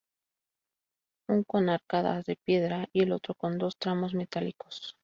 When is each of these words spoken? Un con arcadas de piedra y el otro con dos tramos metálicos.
Un 1.27 1.43
con 1.43 1.69
arcadas 1.69 2.25
de 2.25 2.35
piedra 2.35 2.89
y 2.91 3.03
el 3.03 3.11
otro 3.11 3.35
con 3.35 3.59
dos 3.59 3.77
tramos 3.77 4.15
metálicos. 4.15 4.97